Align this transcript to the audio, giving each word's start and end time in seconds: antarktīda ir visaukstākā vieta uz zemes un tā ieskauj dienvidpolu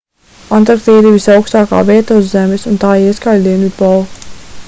antarktīda 0.59 1.09
ir 1.09 1.13
visaukstākā 1.17 1.83
vieta 1.91 2.17
uz 2.21 2.31
zemes 2.33 2.65
un 2.71 2.81
tā 2.87 2.95
ieskauj 3.05 3.45
dienvidpolu 3.49 4.01